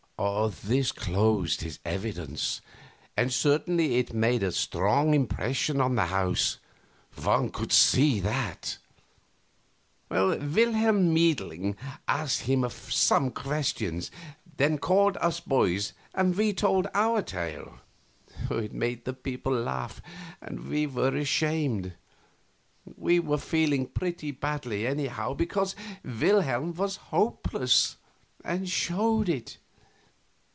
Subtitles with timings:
[0.63, 2.61] This closed his evidence,
[3.17, 6.59] and certainly it made a strong impression on the house;
[7.15, 8.77] one could see that.
[10.11, 11.75] Wilhelm Meidling
[12.07, 14.11] asked him some questions,
[14.57, 17.79] then called us boys, and we told our tale.
[18.51, 20.03] It made the people laugh,
[20.39, 21.93] and we were ashamed.
[22.95, 25.75] We were feeling pretty badly, anyhow, because
[26.05, 27.97] Wilhelm was hopeless,
[28.45, 29.57] and showed it.